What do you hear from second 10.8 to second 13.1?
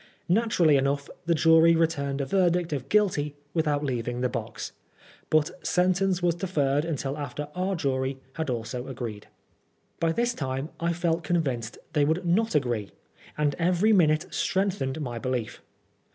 felt convinced they would not agree,